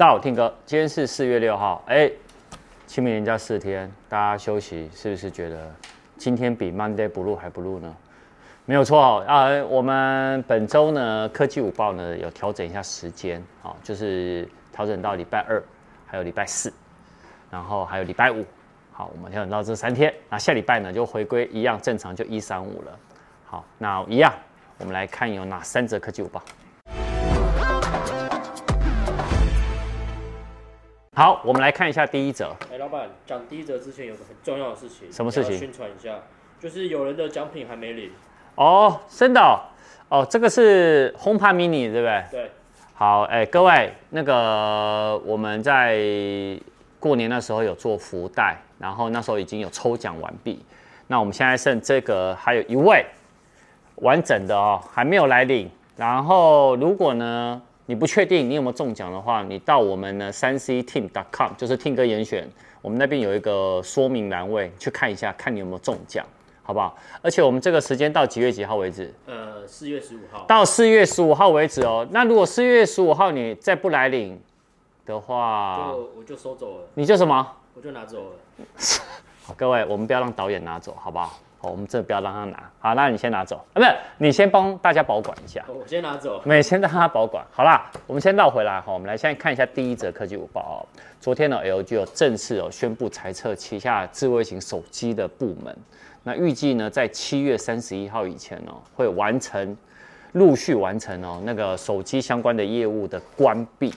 [0.00, 2.10] 大家好，听哥，今天是四月六号，哎，
[2.86, 5.70] 清明连假四天，大家休息是不是觉得
[6.16, 7.94] 今天比 Monday Blue 还 Blue 呢？
[8.64, 15.62] 没有错啊，我们本周呢科技午报呢有调整一下时间，好，就是调整到礼拜二，
[16.06, 16.72] 还有礼拜四，
[17.50, 18.42] 然后还有礼拜五，
[18.92, 22.98] 好，我们调整到这三天，那下礼拜呢就回归一样正常，就一三五了。
[23.44, 24.32] 好，那一样，
[24.78, 26.42] 我们来看有哪三则科技午报。
[31.20, 32.46] 好，我们来看一下第一则。
[32.72, 35.58] 哎，老板，讲第一则之前有个很重要的事情，什么事情？
[35.58, 36.18] 宣传一下，
[36.58, 38.10] 就是有人的奖品还没领。
[38.54, 39.60] 哦，真的哦，
[40.08, 42.24] 哦，这个是 HomePod Mini 对不对？
[42.30, 42.50] 对。
[42.94, 45.98] 好，哎，各位，那个我们在
[46.98, 50.64] 过年的时候有做福袋，然后那时候已经有抽奖完毕，
[51.08, 53.04] 那我们现在剩这个还有一位
[53.96, 55.70] 完整的哦，还没有来领。
[55.98, 57.60] 然后如果呢？
[57.90, 62.48] 你不确定你有没有中奖的话，你到我们的三 C Team dot com，就是听歌严选，
[62.80, 66.24] 我们那边有一个说明栏位，去看一下，看你有没有中奖，
[66.62, 66.96] 好不好？
[67.20, 69.12] 而且我们这个时间到几月几号为止？
[69.26, 70.44] 呃，四月十五号。
[70.46, 72.06] 到四月十五号为止哦。
[72.12, 74.40] 那如果四月十五号你再不来领
[75.04, 76.84] 的话，就我就收走了。
[76.94, 77.44] 你就什么？
[77.74, 78.30] 我就拿走了。
[79.42, 81.40] 好，各位，我们不要让导演拿走，好不好？
[81.62, 82.70] 好，我们这不要让他拿。
[82.78, 85.62] 好，那你先拿走啊，不是，你先帮大家保管一下。
[85.68, 86.40] 我先拿走。
[86.44, 87.44] 没，先让他保管。
[87.52, 90.80] 好啦，我们先绕回来哈，我们来现在看一下第一则科技午报哦。
[91.20, 95.76] 昨天呢，LG 有正式哦宣布裁撤旗下智慧型手机的部门。
[96.22, 99.76] 那预计呢，在七月三十一号以前哦，会完成，
[100.32, 103.92] 陆续完成哦那个手机相关的业务的关闭。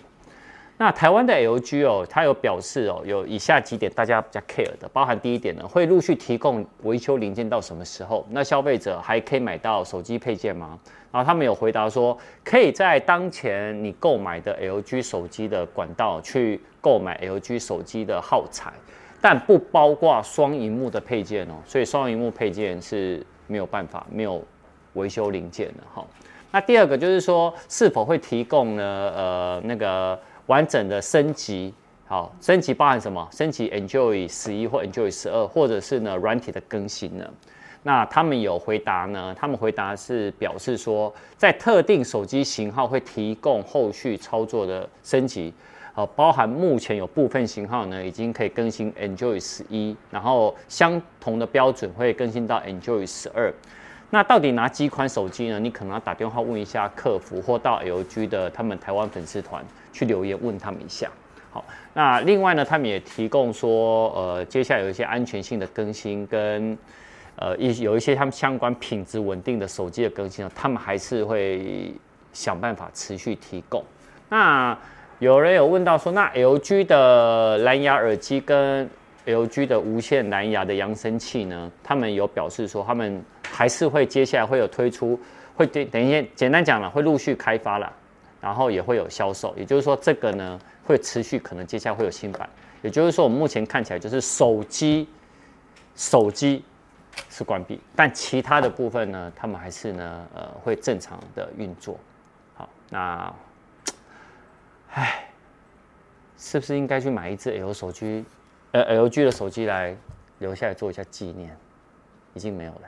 [0.76, 8.26] 那台湾的 LG 哦，它有表示哦，有以下几点大家比较 care 的，包含第一点呢，会陆续提供维修零件到什么时候？
[8.32, 10.78] 那消费者还可以买到手机配件吗？
[11.12, 18.74] 然后他们有回答说，可以在当前你购买的 LG 手机的管道去购买 LG 手机的耗材，
[19.22, 24.44] 但不包括双萤幕的配件哦，所以双萤幕配件是没有办法没有
[24.94, 26.03] 维修零件的哈。
[26.50, 28.84] 那第二个就是说，是否会提供呢？
[29.16, 30.20] 呃，那个。
[30.48, 31.74] 完整的升级，
[32.06, 33.28] 好，升级包含什么？
[33.31, 37.26] 升级 Enjoy 十一或 Enjoy 十二，或者是呢软体的更新呢？
[37.84, 39.36] 那他们有回答呢？
[39.38, 45.53] 他们回答是表示说，在特定手机型号会提供后续操作的升级，
[45.94, 53.53] 好，包含目前有部分型号呢已经可以更新 Enjoy 十一，然后相同的标准会更新到 Enjoy 十二。
[54.13, 55.59] 那到底哪几款手机呢？
[55.59, 61.09] 你可能要打电话问一下客服，或到 LG 的他们台湾粉丝团去留言问他们一下。
[61.50, 61.66] 好，
[61.96, 66.78] 那另外呢，他们也提供说，呃，接下来有一些安全性的更新跟
[67.38, 71.91] 呃一有一些他们相关品质稳定的手机的更新呢，他们还是会
[72.34, 73.84] 想办法持续提供。
[74.29, 74.78] 那
[75.18, 78.88] 有人有问到说，那 LG 的蓝牙耳机跟
[79.25, 81.72] LG 的无线蓝牙的扬声器呢？
[81.84, 83.23] 他们有表示说他们。
[83.56, 85.19] 还是会接下来会有推出，
[85.56, 87.94] 会对等一下简单讲了，会陆续开发了，
[88.41, 92.50] 然后也会有销售，也就是说这个呢会持续，可能接下来会有新版，
[92.81, 95.07] 也就是说我们目前看起来就是手机，
[95.95, 96.66] 手机
[97.29, 101.95] 是关闭，但其他的部分呢，他们还是呢呃会正常的运作。
[102.55, 103.31] 好，那，
[104.94, 105.29] 唉，
[106.40, 108.25] 是不是应该去买一只 L 手机，
[108.73, 109.95] 呃 LG 的手机来
[110.39, 111.56] 留下来做一下纪念？
[112.34, 112.81] 已经没有了。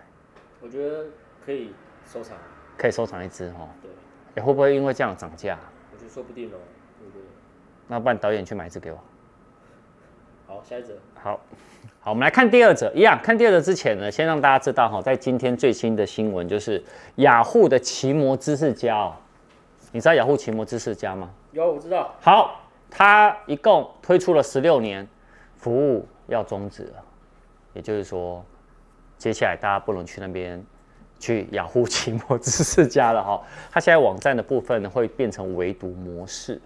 [0.59, 1.05] 我觉得
[1.45, 1.73] 可以
[2.11, 2.35] 收藏，
[2.75, 3.69] 可以收藏一只哈。
[3.81, 3.91] 对，
[4.35, 5.57] 也会不会因为这样涨价？
[5.93, 6.57] 我觉得说不定哦，
[6.99, 7.21] 对不对？
[7.87, 8.97] 那不然导演去买一只给我。
[10.47, 10.95] 好，下一则。
[11.13, 11.39] 好，
[11.99, 12.91] 好，我们来看第二则。
[12.95, 16.83] 一样，看第二则之前呢，先让大家知道哈，在今天最新的新闻就是
[17.17, 19.13] 雅虎的奇摩知识家哦。
[19.91, 21.29] 你知道雅虎奇摩知识家吗？
[21.51, 22.15] 有，我知道。
[22.19, 22.59] 好，
[22.89, 25.07] 它一共推出了十六年，
[25.65, 27.03] 服务要终止了，
[27.73, 28.45] 也就是说。
[29.17, 30.63] 接下来大家不能去那边
[31.17, 36.61] 去雅虎奇摩知识家了哈， 它现在网站的部分呢会变成围读模式，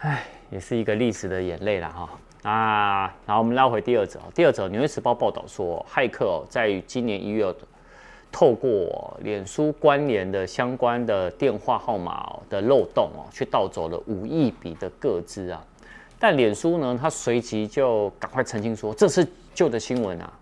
[0.00, 2.10] 唉，也是一个历史的眼泪了哈
[2.42, 3.16] 啊。
[3.26, 7.52] 然后我们拉回第二则，第二则《纽约时报》报道说，骇客哦在今年一月
[8.30, 15.64] 透过脸书关联的相关的电话号码的漏洞哦，去盗走了五亿笔的个资啊。
[16.20, 20.32] 但脸书呢，他随即就赶快澄清说，这是旧的新闻啊。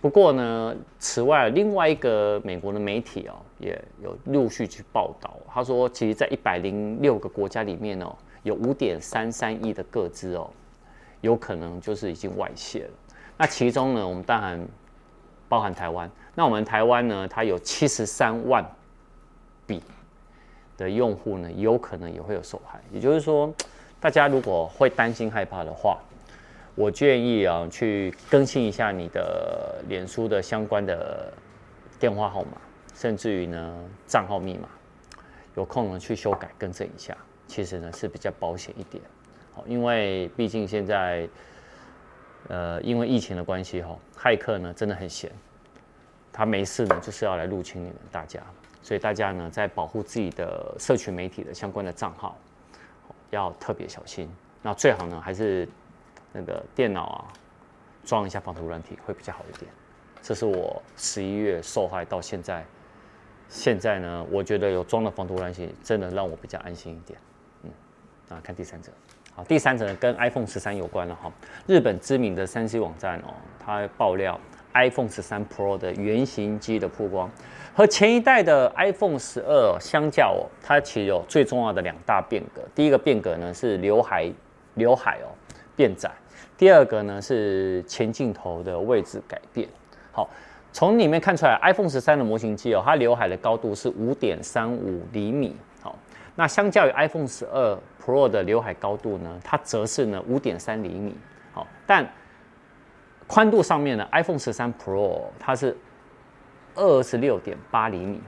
[0.00, 5.34] 不过呢，此外，另外一个美国的媒体哦，也有陆续去报道。
[5.48, 10.50] 他说，其实，在一百零六个国家里面哦，有五点三三亿的个资哦，
[11.22, 12.90] 有可能就是已经外泄了。
[13.38, 14.62] 那其中呢，我们当然
[15.48, 16.10] 包含台湾。
[16.34, 18.62] 那我们台湾呢，它有七十三万
[19.66, 19.82] 笔。
[20.76, 22.80] 的用户呢，有可能也会有受害。
[22.92, 23.54] 也就是说，
[24.04, 25.98] 大家如果会担心害怕的话，
[26.74, 31.32] 我建议啊，去更新一下你的脸书的相关的
[31.98, 32.58] 电话号码，
[32.94, 33.74] 甚至于呢
[34.06, 34.68] 账号密码，
[35.56, 37.16] 有空呢去修改更正一下，
[37.46, 39.02] 其实呢是比较保险一点。
[39.54, 41.26] 好，因为毕竟现在，
[42.48, 45.32] 呃，因为疫情的关系哈，骇客呢真的很闲，
[46.30, 48.38] 他没事呢就是要来入侵你们大家，
[48.82, 52.36] 所以大家呢在保护自己的社群媒体的相关的账号，
[53.34, 54.26] 要特别小心。
[54.62, 55.68] 那最好呢还是。
[56.36, 57.30] 那个电脑啊，
[58.04, 59.70] 装一下防毒软体会比较好一点。
[60.20, 62.64] 这是我十一月受害到现在，
[63.48, 67.16] 现在呢，我觉得有装了防毒软体，真的让我比较安心一点。
[67.62, 67.70] 嗯，
[68.30, 68.90] 啊，看第三者，
[69.32, 71.30] 好，第三者呢跟 iPhone 十三有关了哈。
[71.68, 73.32] 日本知名的三 C 网站哦，
[73.64, 74.40] 它爆料
[74.74, 77.30] iPhone 十三 Pro 的原型机的曝光，
[77.74, 82.60] 和前一代的 iPhone 十二相较哦，它其实有最重要的两大变革。
[82.74, 84.30] 第一个变革呢是刘海，
[84.74, 85.30] 刘海哦
[85.74, 86.10] 变窄。
[86.56, 89.68] 第二个呢是前镜头的位置改变。
[90.12, 90.28] 好，
[90.72, 95.56] 从里面看出来，iPhone 十三的模型机哦，它刘海的高度是五点三五厘米。
[95.82, 95.96] 好，
[96.36, 101.16] 那相较于 iPhone 十二 Pro 的刘海高度呢，它则是呢五点三厘米。
[101.52, 102.08] 好，但
[103.26, 105.76] 宽度上面呢，iPhone 十三 Pro 它是
[106.74, 108.20] 二十六点八厘米，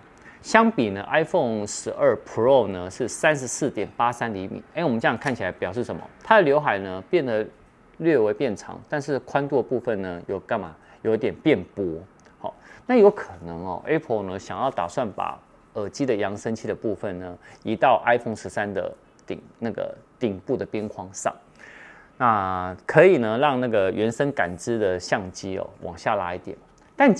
[0.43, 4.63] 相比呢 iPhone 十二 Pro 呢是三十四点八三厘米。
[4.75, 6.03] 哎，我们这样看起来表示什么？
[6.23, 7.47] 它的刘海呢变得。
[7.99, 10.77] 略微变长，但是宽度的部分呢，有干嘛？
[11.01, 11.99] 有点变薄。
[12.39, 12.55] 好，
[12.85, 15.41] 那有可能哦，Apple 呢想要打算把
[15.73, 18.95] 耳机的扬声器的部分呢，移到 iPhone 十三的
[19.27, 21.35] 顶那个顶部的边框上，
[22.19, 26.57] 那可以呢让那个原生感知的相机哦往下拉一点。
[26.97, 27.15] 但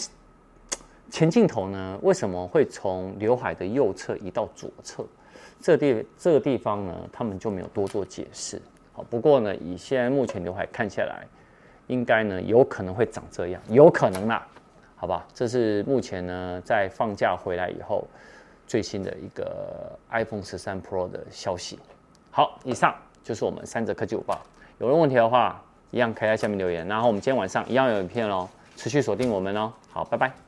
[1.11, 5.05] 前镜头呢，为什么会从刘海的右侧移到左侧？
[5.61, 8.61] 这地这个地方呢，他们就没有多做解释。
[8.93, 11.27] 好，不过呢，以现在目前刘海看下来，
[11.87, 14.47] 应该呢有可能会长这样，有可能啦，
[14.97, 15.27] 好吧？
[15.33, 18.07] 这是目前呢在放假回来以后
[18.67, 21.79] 最新的一个 iPhone 十三 Pro 的消息。
[22.31, 24.41] 好，以上就是我们三则科技午报。
[24.79, 26.87] 有任何问题的话，一样可以在下面留言。
[26.87, 29.73] 然后我们今天晚上一样有影片哦，持续锁定我们哦。
[29.91, 30.46] 好，拜拜。